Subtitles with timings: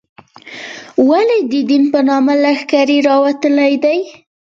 [1.09, 3.97] ولې د دین په نامه لښکرې راوتلې دي.